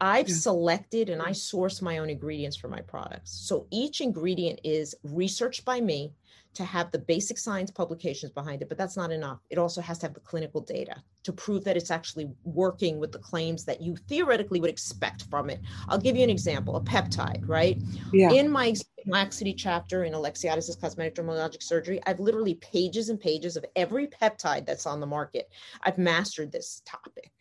[0.00, 0.34] I've yeah.
[0.34, 3.30] selected and I source my own ingredients for my products.
[3.46, 6.12] So each ingredient is researched by me
[6.54, 9.38] to have the basic science publications behind it, but that's not enough.
[9.50, 13.12] It also has to have the clinical data to prove that it's actually working with
[13.12, 15.60] the claims that you theoretically would expect from it.
[15.88, 17.80] I'll give you an example a peptide, right?
[18.12, 18.32] Yeah.
[18.32, 18.74] In my
[19.06, 24.66] laxity chapter in Alexiades's cosmetic dermatologic surgery, I've literally pages and pages of every peptide
[24.66, 25.50] that's on the market.
[25.82, 27.32] I've mastered this topic.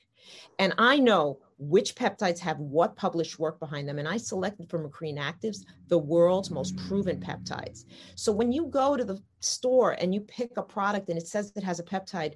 [0.59, 3.99] And I know which peptides have what published work behind them.
[3.99, 7.85] And I selected from Macrene Actives the world's most proven peptides.
[8.15, 11.53] So when you go to the store and you pick a product and it says
[11.55, 12.33] it has a peptide,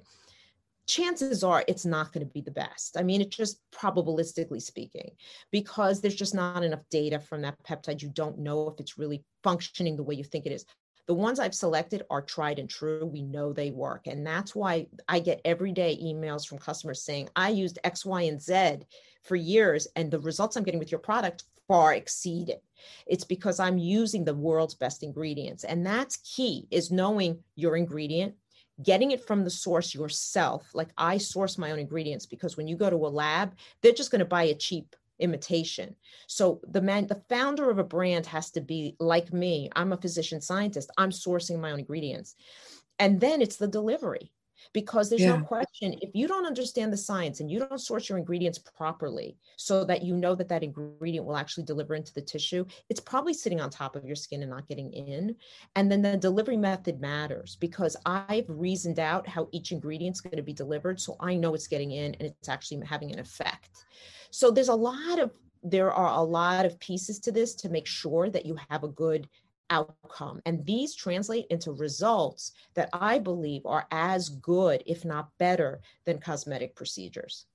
[0.86, 2.96] chances are it's not going to be the best.
[2.96, 5.10] I mean, it's just probabilistically speaking,
[5.50, 8.02] because there's just not enough data from that peptide.
[8.02, 10.64] You don't know if it's really functioning the way you think it is.
[11.06, 13.06] The ones I've selected are tried and true.
[13.06, 14.06] We know they work.
[14.06, 18.42] And that's why I get everyday emails from customers saying, I used X, Y, and
[18.42, 18.78] Z
[19.22, 22.62] for years, and the results I'm getting with your product far exceed it.
[23.06, 25.64] It's because I'm using the world's best ingredients.
[25.64, 28.34] And that's key is knowing your ingredient,
[28.82, 30.70] getting it from the source yourself.
[30.74, 34.10] Like I source my own ingredients because when you go to a lab, they're just
[34.10, 35.96] going to buy a cheap imitation.
[36.26, 39.70] So the man, the founder of a brand has to be like me.
[39.74, 40.90] I'm a physician scientist.
[40.96, 42.34] I'm sourcing my own ingredients.
[42.98, 44.32] And then it's the delivery
[44.72, 45.36] because there's yeah.
[45.36, 49.36] no question if you don't understand the science and you don't source your ingredients properly
[49.56, 53.34] so that you know that that ingredient will actually deliver into the tissue it's probably
[53.34, 55.34] sitting on top of your skin and not getting in
[55.74, 60.42] and then the delivery method matters because i've reasoned out how each ingredient's going to
[60.42, 63.84] be delivered so i know it's getting in and it's actually having an effect
[64.30, 65.30] so there's a lot of
[65.62, 68.88] there are a lot of pieces to this to make sure that you have a
[68.88, 69.28] good
[69.70, 70.40] outcome.
[70.46, 76.18] And these translate into results that I believe are as good, if not better, than
[76.18, 77.46] cosmetic procedures.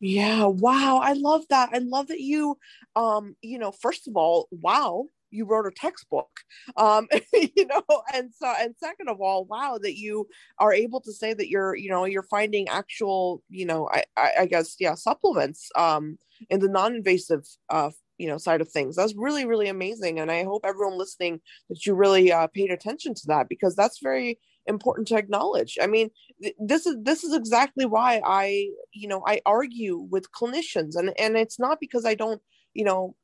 [0.00, 1.00] Yeah, wow.
[1.02, 1.70] I love that.
[1.72, 2.58] I love that you
[2.96, 6.30] um, you know, first of all, wow, you wrote a textbook
[6.76, 7.82] um you know
[8.14, 10.26] and so and second of all wow that you
[10.58, 14.30] are able to say that you're you know you're finding actual you know i i,
[14.40, 19.14] I guess yeah supplements um in the non-invasive uh you know side of things that's
[19.16, 23.26] really really amazing and i hope everyone listening that you really uh, paid attention to
[23.26, 26.10] that because that's very important to acknowledge i mean
[26.42, 31.12] th- this is this is exactly why i you know i argue with clinicians and
[31.18, 32.40] and it's not because i don't
[32.72, 33.14] you know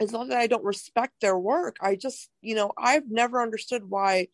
[0.00, 1.76] it's not that I don't respect their work.
[1.80, 4.26] I just, you know, I've never understood why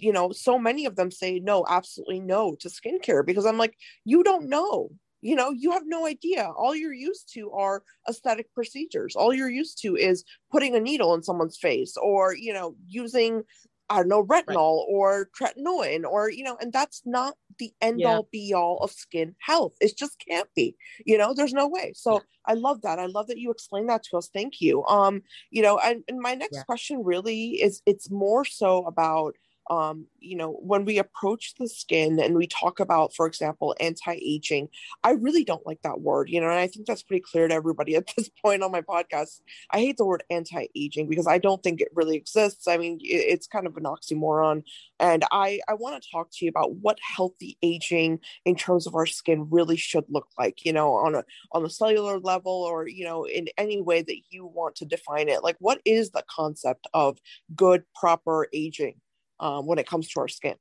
[0.00, 3.76] you know, so many of them say no, absolutely no to skincare because I'm like,
[4.04, 4.90] you don't know.
[5.24, 6.50] You know, you have no idea.
[6.54, 9.16] All you're used to are aesthetic procedures.
[9.16, 13.42] All you're used to is putting a needle in someone's face or, you know, using
[13.90, 14.86] I don't know, retinol right.
[14.88, 18.08] or tretinoin or, you know, and that's not the end yeah.
[18.08, 19.74] all be all of skin health.
[19.80, 21.92] It just can't be, you know, there's no way.
[21.94, 22.20] So yeah.
[22.46, 22.98] I love that.
[22.98, 24.30] I love that you explained that to us.
[24.32, 24.84] Thank you.
[24.86, 26.62] Um, you know, and, and my next yeah.
[26.62, 29.36] question really is it's more so about
[29.70, 34.68] um, you know, when we approach the skin and we talk about, for example, anti-aging,
[35.02, 37.54] I really don't like that word, you know, and I think that's pretty clear to
[37.54, 39.40] everybody at this point on my podcast.
[39.70, 42.68] I hate the word anti-aging because I don't think it really exists.
[42.68, 44.64] I mean, it's kind of an oxymoron.
[45.00, 48.94] And I, I want to talk to you about what healthy aging in terms of
[48.94, 52.86] our skin really should look like, you know, on a on a cellular level or,
[52.86, 55.42] you know, in any way that you want to define it.
[55.42, 57.18] Like what is the concept of
[57.54, 59.00] good, proper aging?
[59.40, 60.54] Um, when it comes to our skin.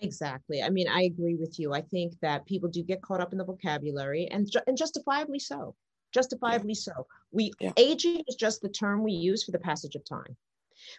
[0.00, 0.62] Exactly.
[0.62, 1.72] I mean, I agree with you.
[1.72, 5.38] I think that people do get caught up in the vocabulary and, ju- and justifiably
[5.38, 5.76] so.
[6.12, 6.92] Justifiably yeah.
[6.94, 7.06] so.
[7.30, 7.72] We yeah.
[7.76, 10.36] aging is just the term we use for the passage of time.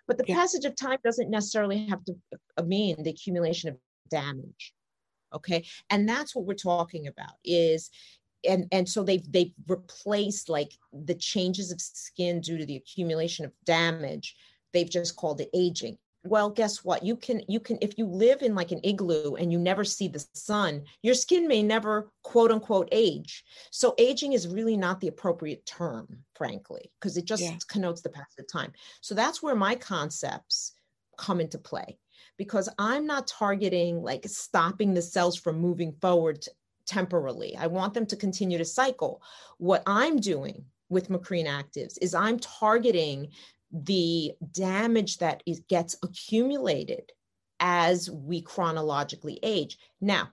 [0.07, 0.35] But the yeah.
[0.35, 2.15] passage of time doesn't necessarily have to
[2.57, 3.77] uh, mean the accumulation of
[4.09, 4.73] damage.
[5.33, 5.65] Okay.
[5.89, 7.89] And that's what we're talking about is
[8.47, 13.45] and and so they've they've replaced like the changes of skin due to the accumulation
[13.45, 14.35] of damage
[14.73, 17.03] they've just called it aging well guess what?
[17.03, 20.07] You can you can if you live in like an igloo and you never see
[20.07, 23.43] the sun your skin may never quote unquote age.
[23.71, 27.57] So aging is really not the appropriate term frankly because it just yeah.
[27.67, 28.71] connotes the passage of time.
[29.01, 30.73] So that's where my concepts
[31.17, 31.97] come into play
[32.37, 36.43] because i'm not targeting like stopping the cells from moving forward
[36.87, 39.21] temporarily i want them to continue to cycle.
[39.59, 43.29] What i'm doing with Macrene actives is I'm targeting
[43.73, 47.11] the damage that is, gets accumulated
[47.59, 49.77] as we chronologically age.
[49.99, 50.29] Now,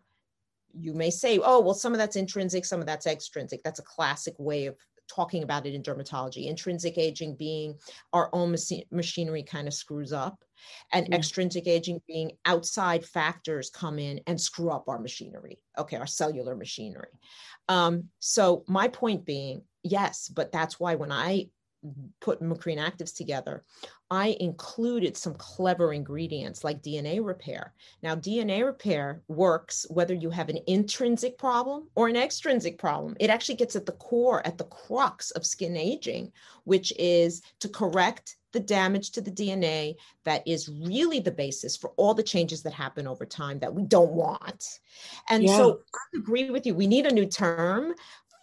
[0.79, 3.62] you may say, oh, well, some of that's intrinsic, some of that's extrinsic.
[3.64, 4.76] That's a classic way of
[5.09, 6.46] talking about it in dermatology.
[6.46, 7.74] Intrinsic aging being
[8.12, 8.55] our own
[8.92, 10.44] machinery kind of screws up,
[10.92, 16.07] and extrinsic aging being outside factors come in and screw up our machinery, okay, our
[16.07, 17.18] cellular machinery.
[17.68, 21.48] Um, so, my point being, yes, but that's why when I
[22.20, 23.64] put Macrene actives together,
[24.10, 27.74] I included some clever ingredients like DNA repair.
[28.02, 33.16] Now, DNA repair works whether you have an intrinsic problem or an extrinsic problem.
[33.20, 36.32] It actually gets at the core, at the crux of skin aging,
[36.64, 41.90] which is to correct the damage to the DNA that is really the basis for
[41.96, 44.80] all the changes that happen over time that we don't want.
[45.28, 45.56] And yeah.
[45.56, 46.74] so I agree with you.
[46.74, 47.94] We need a new term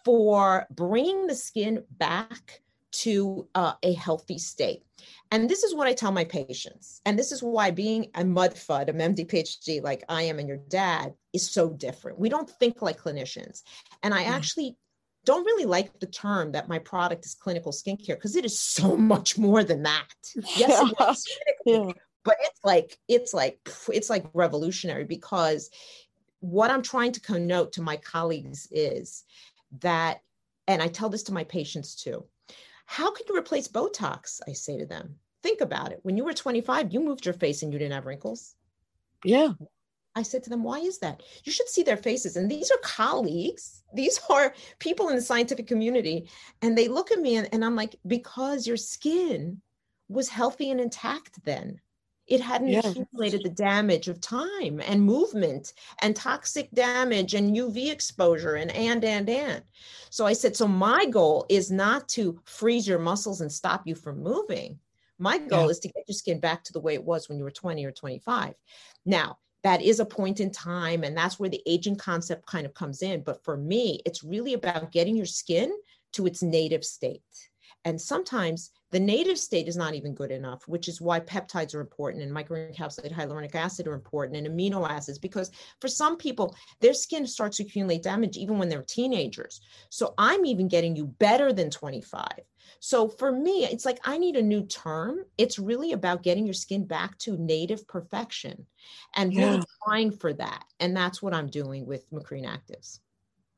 [0.04, 4.82] for bringing the skin back to uh, a healthy state.
[5.30, 7.00] And this is what I tell my patients.
[7.04, 10.48] And this is why being a mud FUD, a MD PhD like I am and
[10.48, 12.18] your dad, is so different.
[12.18, 13.62] We don't think like clinicians.
[14.02, 14.30] And I mm.
[14.30, 14.76] actually
[15.24, 18.96] don't really like the term that my product is clinical skincare because it is so
[19.14, 20.06] much more than that.
[20.56, 21.24] Yes,
[21.66, 21.92] yeah.
[22.24, 23.58] but it's like it's like
[23.92, 25.70] it's like revolutionary because
[26.40, 29.24] what I'm trying to connote to my colleagues is
[29.80, 30.20] that,
[30.68, 32.24] and I tell this to my patients too
[32.90, 34.40] how can you replace Botox?
[34.48, 35.16] I say to them.
[35.42, 36.00] Think about it.
[36.04, 38.54] When you were 25, you moved your face and you didn't have wrinkles.
[39.22, 39.52] Yeah.
[40.14, 41.22] I said to them, why is that?
[41.44, 42.36] You should see their faces.
[42.36, 46.30] And these are colleagues, these are people in the scientific community.
[46.62, 49.60] And they look at me and, and I'm like, because your skin
[50.08, 51.80] was healthy and intact then.
[52.28, 52.80] It hadn't yeah.
[52.80, 59.04] accumulated the damage of time and movement and toxic damage and UV exposure and and
[59.04, 59.62] and and.
[60.10, 63.94] So I said, so my goal is not to freeze your muscles and stop you
[63.94, 64.78] from moving.
[65.18, 65.70] My goal yeah.
[65.70, 67.84] is to get your skin back to the way it was when you were 20
[67.84, 68.54] or 25.
[69.04, 72.74] Now, that is a point in time, and that's where the aging concept kind of
[72.74, 73.22] comes in.
[73.22, 75.72] But for me, it's really about getting your skin
[76.12, 77.22] to its native state.
[77.84, 81.80] And sometimes the native state is not even good enough, which is why peptides are
[81.80, 86.94] important and microencapsulated hyaluronic acid are important and amino acids, because for some people, their
[86.94, 89.60] skin starts to accumulate damage even when they're teenagers.
[89.90, 92.28] So I'm even getting you better than 25.
[92.80, 95.24] So for me, it's like I need a new term.
[95.36, 98.66] It's really about getting your skin back to native perfection
[99.16, 100.64] and really trying for that.
[100.78, 103.00] And that's what I'm doing with Macrene Actives.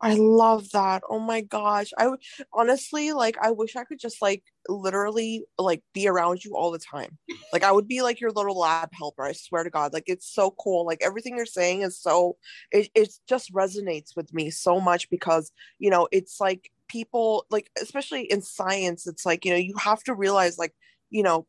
[0.03, 1.03] I love that.
[1.11, 1.91] Oh my gosh.
[1.99, 2.21] I would
[2.55, 6.79] honestly like I wish I could just like literally like be around you all the
[6.79, 7.19] time.
[7.53, 9.25] Like I would be like your little lab helper.
[9.25, 9.93] I swear to God.
[9.93, 10.87] Like it's so cool.
[10.87, 12.37] Like everything you're saying is so
[12.73, 17.71] it it just resonates with me so much because, you know, it's like people like
[17.81, 20.75] especially in science it's like, you know, you have to realize like,
[21.11, 21.47] you know,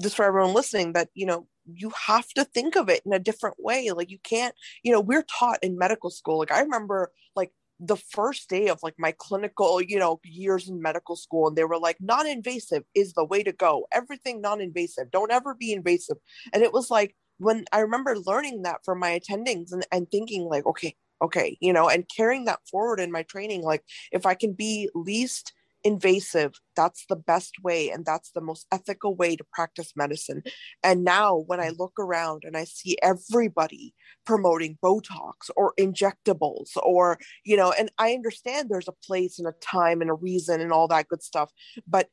[0.00, 3.18] just for everyone listening that, you know, you have to think of it in a
[3.18, 7.10] different way like you can't you know we're taught in medical school like i remember
[7.34, 11.56] like the first day of like my clinical you know years in medical school and
[11.56, 13.86] they were like non-invasive is the way to go.
[13.92, 15.10] Everything non-invasive.
[15.10, 16.16] Don't ever be invasive.
[16.52, 20.44] And it was like when i remember learning that from my attendings and, and thinking
[20.44, 24.34] like okay okay you know and carrying that forward in my training like if i
[24.34, 25.52] can be least
[25.84, 26.54] invasive.
[26.74, 30.42] That's the best way and that's the most ethical way to practice medicine.
[30.82, 37.18] And now when i look around and i see everybody promoting botox or injectables or
[37.44, 40.72] you know and i understand there's a place and a time and a reason and
[40.72, 41.50] all that good stuff
[41.86, 42.08] but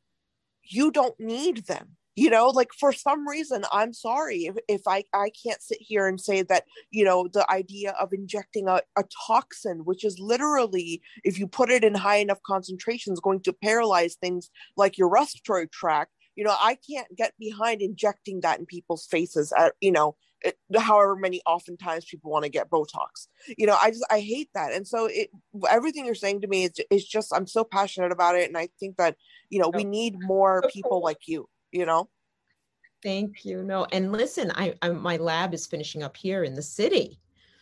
[0.63, 5.03] you don't need them you know like for some reason i'm sorry if, if i
[5.13, 9.03] i can't sit here and say that you know the idea of injecting a, a
[9.27, 14.15] toxin which is literally if you put it in high enough concentrations going to paralyze
[14.15, 19.05] things like your respiratory tract you know i can't get behind injecting that in people's
[19.05, 20.15] faces at you know
[20.77, 23.27] however many oftentimes people want to get botox.
[23.57, 24.73] You know i just i hate that.
[24.73, 25.29] And so it
[25.69, 28.69] everything you're saying to me is, is just i'm so passionate about it and i
[28.79, 29.15] think that
[29.49, 32.09] you know we need more people like you you know?
[33.03, 33.63] Thank you.
[33.63, 37.19] No and listen i, I my lab is finishing up here in the city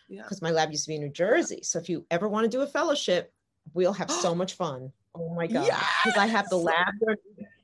[0.08, 0.48] because yeah.
[0.48, 1.60] my lab used to be in new jersey.
[1.62, 3.32] So if you ever want to do a fellowship
[3.74, 4.92] we'll have so much fun.
[5.14, 5.64] Oh my god.
[5.64, 6.18] Because yes!
[6.18, 6.94] i have the lab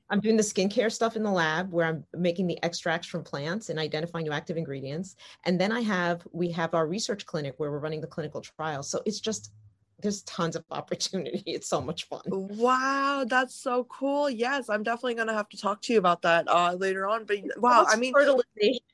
[0.09, 3.71] i'm doing the skincare stuff in the lab where i'm making the extracts from plants
[3.71, 5.17] and identifying new active ingredients.
[5.45, 8.89] And then i have we have our research clinic where we're running the clinical trials.
[8.89, 9.53] So it's just
[10.01, 11.43] there's tons of opportunity.
[11.47, 12.23] It's so much fun.
[12.27, 14.29] Wow, that's so cool.
[14.29, 17.25] Yes, I'm definitely gonna have to talk to you about that uh, later on.
[17.25, 18.85] But wow, cross I mean, fertilization,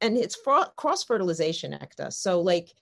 [0.00, 0.36] and it's
[0.76, 2.12] cross fertilization, Ekta.
[2.12, 2.72] So like,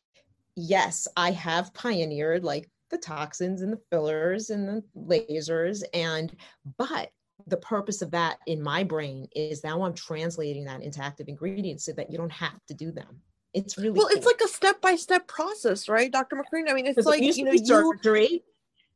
[0.57, 6.35] yes, I have pioneered like the toxins and the fillers and the lasers, and
[6.79, 7.11] but
[7.47, 11.85] the purpose of that in my brain is now I'm translating that into active ingredients
[11.85, 13.21] so that you don't have to do them
[13.55, 14.17] it's really well cool.
[14.17, 18.29] it's like a step-by-step process right dr Macrene i mean it's like you know surgery
[18.31, 18.41] you...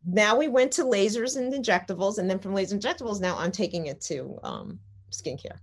[0.07, 3.87] now we went to lasers and injectables and then from laser injectables now i'm taking
[3.87, 4.79] it to um,
[5.11, 5.59] skincare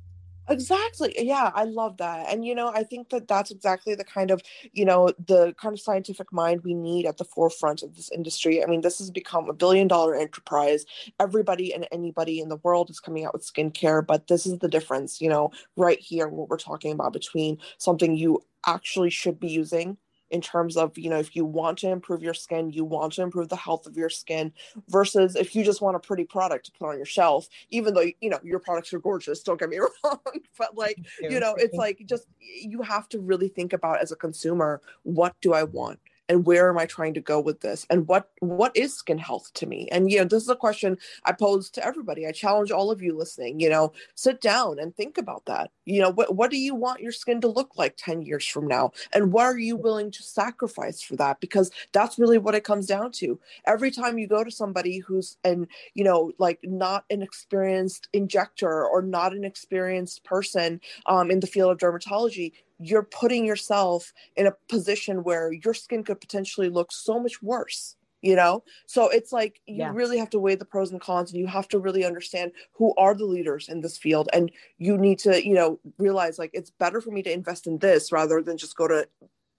[0.49, 4.31] exactly yeah i love that and you know i think that that's exactly the kind
[4.31, 4.41] of
[4.73, 8.63] you know the kind of scientific mind we need at the forefront of this industry
[8.63, 10.85] i mean this has become a billion dollar enterprise
[11.19, 14.67] everybody and anybody in the world is coming out with skincare but this is the
[14.67, 19.47] difference you know right here what we're talking about between something you actually should be
[19.47, 19.97] using
[20.31, 23.21] in terms of you know if you want to improve your skin you want to
[23.21, 24.51] improve the health of your skin
[24.87, 28.05] versus if you just want a pretty product to put on your shelf even though
[28.21, 30.19] you know your products are gorgeous don't get me wrong
[30.57, 31.39] but like you.
[31.39, 35.53] know it's like just you have to really think about as a consumer what do
[35.53, 35.99] i want
[36.29, 37.85] and where am i trying to go with this?
[37.89, 39.89] And what what is skin health to me?
[39.91, 42.25] And you know this is a question i pose to everybody.
[42.27, 45.71] I challenge all of you listening you know sit down and think about that.
[45.85, 48.67] You know what, what do you want your skin to look like 10 years from
[48.67, 48.91] now?
[49.11, 51.39] And what are you willing to sacrifice for that?
[51.39, 53.39] Because that's really what it comes down to.
[53.65, 58.85] Every time you go to somebody who's and you know like not an experienced injector
[58.85, 64.47] or not an experienced person um, in the field of dermatology you're putting yourself in
[64.47, 69.31] a position where your skin could potentially look so much worse you know so it's
[69.31, 69.91] like you yeah.
[69.93, 72.93] really have to weigh the pros and cons and you have to really understand who
[72.97, 76.69] are the leaders in this field and you need to you know realize like it's
[76.69, 79.07] better for me to invest in this rather than just go to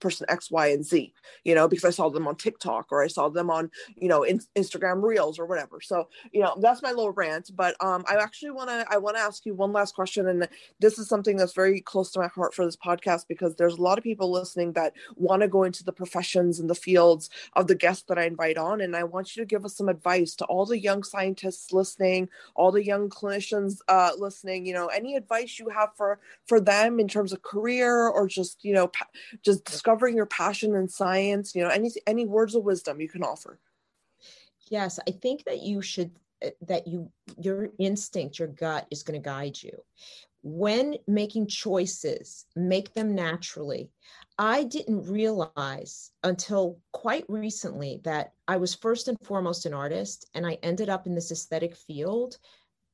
[0.01, 1.13] person X, Y, and Z,
[1.45, 4.23] you know, because I saw them on TikTok or I saw them on, you know,
[4.23, 5.81] in, Instagram Reels or whatever.
[5.81, 7.51] So, you know, that's my little rant.
[7.55, 10.49] But um, I actually want to I want to ask you one last question, and
[10.81, 13.83] this is something that's very close to my heart for this podcast because there's a
[13.83, 17.67] lot of people listening that want to go into the professions and the fields of
[17.67, 20.35] the guests that I invite on, and I want you to give us some advice
[20.37, 24.67] to all the young scientists listening, all the young clinicians uh, listening.
[24.67, 28.65] You know, any advice you have for for them in terms of career or just
[28.65, 28.91] you know
[29.43, 33.23] just discovering your passion in science you know any any words of wisdom you can
[33.23, 33.59] offer.
[34.69, 36.13] Yes i think that you should
[36.45, 39.83] uh, that you your instinct your gut is going to guide you.
[40.43, 43.91] When making choices make them naturally.
[44.39, 50.47] I didn't realize until quite recently that i was first and foremost an artist and
[50.47, 52.39] i ended up in this aesthetic field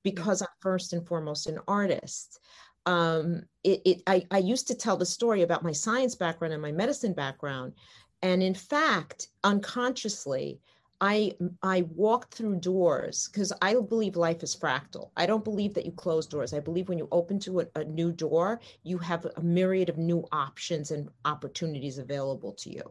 [0.02, 2.40] because i'm first and foremost an artist
[2.86, 6.62] um, it, it I, I used to tell the story about my science background and
[6.62, 7.74] my medicine background.
[8.22, 10.60] And in fact, unconsciously,
[11.00, 11.32] I
[11.62, 15.10] I walked through doors because I believe life is fractal.
[15.16, 16.54] I don't believe that you close doors.
[16.54, 19.98] I believe when you open to a, a, new door, you have a myriad of
[19.98, 22.82] new options and opportunities available to you.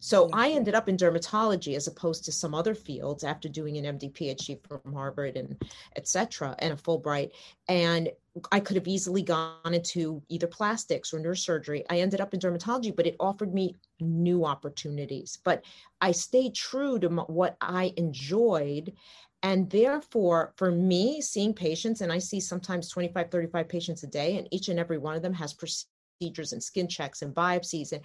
[0.00, 3.98] So I ended up in dermatology as opposed to some other fields after doing an
[3.98, 5.56] MD PhD from Harvard and
[5.96, 6.54] etc.
[6.58, 7.30] and a Fulbright.
[7.66, 8.10] And
[8.52, 11.84] I could have easily gone into either plastics or neurosurgery.
[11.90, 15.38] I ended up in dermatology, but it offered me new opportunities.
[15.44, 15.64] But
[16.00, 18.94] I stayed true to what I enjoyed.
[19.42, 24.36] And therefore, for me, seeing patients, and I see sometimes 25, 35 patients a day,
[24.36, 27.92] and each and every one of them has procedures and skin checks and biopsies.
[27.92, 28.02] And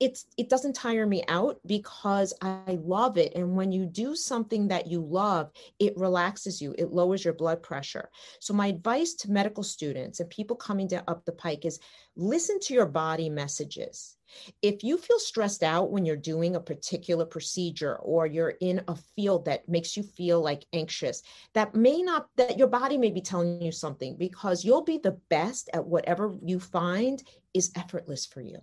[0.00, 3.32] it's it doesn't tire me out because I love it.
[3.34, 7.62] And when you do something that you love, it relaxes you, it lowers your blood
[7.62, 8.08] pressure.
[8.40, 11.80] So my advice to medical students and people coming down up the pike is
[12.16, 14.16] listen to your body messages.
[14.60, 18.94] If you feel stressed out when you're doing a particular procedure or you're in a
[19.16, 21.22] field that makes you feel like anxious,
[21.54, 25.18] that may not, that your body may be telling you something because you'll be the
[25.30, 27.22] best at whatever you find
[27.54, 28.58] is effortless for you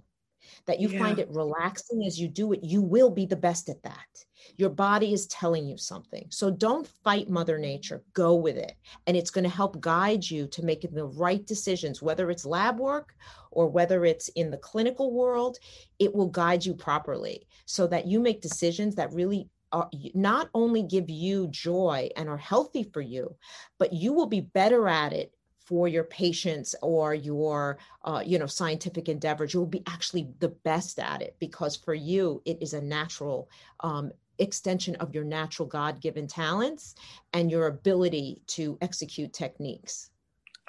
[0.66, 1.00] that you yeah.
[1.00, 4.26] find it relaxing as you do it, you will be the best at that.
[4.58, 6.28] Your body is telling you something.
[6.30, 8.74] So don't fight Mother Nature, go with it.
[9.08, 12.80] And it's going to help guide you to making the right decisions, whether it's lab
[12.80, 13.16] work
[13.52, 15.58] or whether it's in the clinical world,
[16.00, 20.84] it will guide you properly so that you make decisions that really are, not only
[20.84, 23.36] give you joy and are healthy for you,
[23.78, 25.34] but you will be better at it
[25.66, 31.00] for your patients or your uh, you know scientific endeavors you'll be actually the best
[31.00, 33.50] at it because for you it is a natural
[33.82, 36.96] um, extension of your natural god-given talents
[37.34, 40.12] and your ability to execute techniques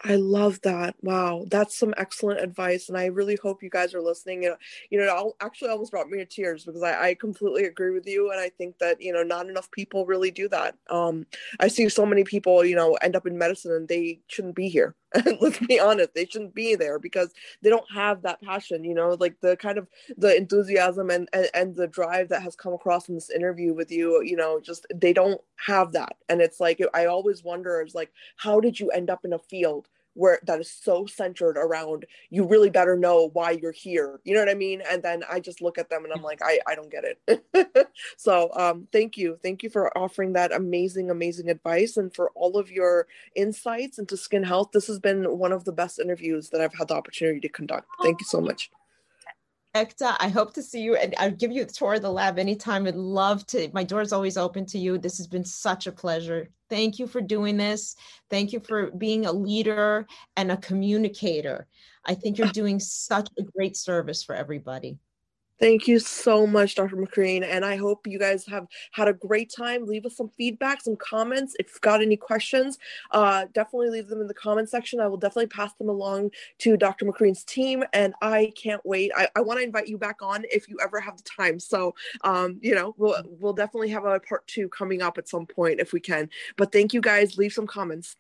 [0.05, 0.95] I love that.
[1.03, 4.43] Wow, that's some excellent advice, and I really hope you guys are listening.
[4.43, 4.57] You know,
[4.91, 8.07] you know, it actually almost brought me to tears because I, I completely agree with
[8.07, 10.77] you, and I think that you know, not enough people really do that.
[10.91, 11.27] Um,
[11.61, 14.69] I see so many people, you know, end up in medicine and they shouldn't be
[14.69, 14.95] here.
[15.41, 18.85] Let's be honest, they shouldn't be there because they don't have that passion.
[18.85, 22.57] You know, like the kind of the enthusiasm and and, and the drive that has
[22.57, 24.23] come across in this interview with you.
[24.23, 28.13] You know, just they don't have that, and it's like I always wonder, is like,
[28.37, 29.89] how did you end up in a field?
[30.17, 34.21] Where that is so centered around you really better know why you're here.
[34.25, 34.83] You know what i mean?
[34.91, 37.89] And then i just look at them and i'm like i, I don't get it.
[38.17, 39.39] So um, thank you.
[39.43, 44.17] Thank you for offering that amazing amazing advice and for all of your insights into
[44.17, 44.71] skin health.
[44.73, 47.87] This has been one of the best interviews that i've had the opportunity to conduct.
[48.03, 48.71] Thank you so much
[49.77, 52.39] Ekta, I hope to see you and I'll give you a tour of the lab
[52.39, 52.87] anytime.
[52.87, 53.69] I'd love to.
[53.75, 54.97] My door is always open to you.
[54.97, 56.49] This has been such a pleasure.
[56.71, 57.95] Thank you for doing this.
[58.31, 61.67] Thank you for being a leader and a communicator.
[62.07, 64.99] I think you're doing such a great service for everybody.
[65.59, 66.97] Thank you so much, Dr.
[66.97, 67.43] Macrene.
[67.43, 69.87] And I hope you guys have had a great time.
[69.87, 71.57] Leave us some feedback, some comments.
[71.59, 72.79] If you've got any questions,
[73.11, 75.01] uh, definitely leave them in the comment section.
[75.01, 77.07] I will definitely pass them along to Dr.
[77.07, 77.85] Macrene's team.
[77.95, 79.13] And I can't wait.
[79.17, 81.59] I, I want to invite you back on if you ever have the time.
[81.59, 85.47] So, um, you know, we'll, we'll definitely have a part two coming up at some
[85.47, 86.29] point if we can.
[86.59, 87.39] But thank you guys.
[87.39, 88.17] Leave some comments.